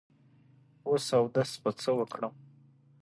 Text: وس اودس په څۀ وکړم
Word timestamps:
وس 0.89 1.07
اودس 1.17 1.51
په 1.63 1.69
څۀ 1.79 1.91
وکړم 1.99 2.33